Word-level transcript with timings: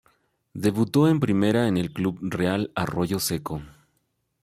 Debutó 0.55 1.07
en 1.07 1.19
primera 1.19 1.67
en 1.67 1.77
el 1.77 1.93
Club 1.93 2.17
Real 2.23 2.71
Arroyo 2.73 3.19
Seco. 3.19 3.61